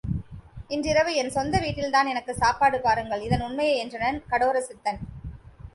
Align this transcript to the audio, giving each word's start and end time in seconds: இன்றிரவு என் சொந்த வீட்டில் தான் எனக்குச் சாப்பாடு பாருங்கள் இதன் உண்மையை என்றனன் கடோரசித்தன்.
இன்றிரவு 0.69 1.11
என் 1.15 1.29
சொந்த 1.29 1.59
வீட்டில் 1.59 1.91
தான் 1.91 2.05
எனக்குச் 2.05 2.37
சாப்பாடு 2.37 2.79
பாருங்கள் 2.81 3.21
இதன் 3.21 3.41
உண்மையை 3.41 3.75
என்றனன் 3.85 4.19
கடோரசித்தன். 4.31 4.99